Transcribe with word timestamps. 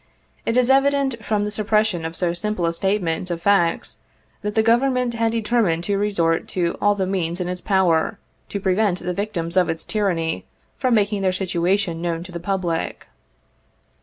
It 0.47 0.57
is 0.57 0.71
evident 0.71 1.23
from 1.23 1.45
the 1.45 1.51
suppression 1.51 2.05
of 2.05 2.15
so 2.15 2.33
simple 2.33 2.65
a 2.65 2.73
statement 2.73 3.29
of 3.29 3.39
facts, 3.43 3.99
that 4.41 4.55
the 4.55 4.63
Government 4.63 5.13
had 5.13 5.31
determined 5.31 5.83
to 5.83 5.95
resort 5.99 6.47
to 6.57 6.75
all 6.81 6.95
the 6.95 7.05
means 7.05 7.39
in 7.39 7.47
its 7.47 7.61
power, 7.61 8.17
to 8.49 8.59
prevent 8.59 8.97
the 8.97 9.13
victims 9.13 9.55
of 9.55 9.69
its 9.69 9.83
tyranny 9.83 10.47
from 10.75 10.95
making 10.95 11.21
their 11.21 11.31
situation 11.31 12.01
known 12.01 12.23
to 12.23 12.31
the 12.31 12.39
public. 12.39 13.09